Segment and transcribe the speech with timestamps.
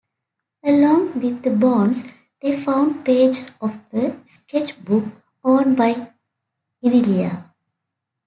[0.63, 2.05] Along with the bones,
[2.41, 5.03] they found pages of a sketchbook
[5.43, 6.11] owned by
[6.83, 7.51] Idilia.